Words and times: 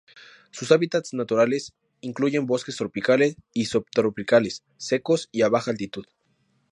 Sus 0.49 0.71
hábitats 0.71 1.13
naturales 1.13 1.73
incluyen 1.99 2.47
bosques 2.47 2.75
tropicales 2.75 3.35
o 3.55 3.63
subtropicales 3.63 4.63
secos 4.77 5.29
y 5.31 5.43
a 5.43 5.49
baja 5.49 5.69
altitud. 5.69 6.05